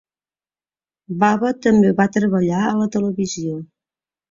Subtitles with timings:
[1.25, 3.63] Bava també va treballar a la televisió.